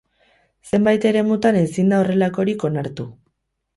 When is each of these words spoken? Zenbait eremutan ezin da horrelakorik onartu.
Zenbait 0.69 1.05
eremutan 1.09 1.59
ezin 1.61 1.93
da 1.93 1.99
horrelakorik 2.05 2.67
onartu. 2.71 3.07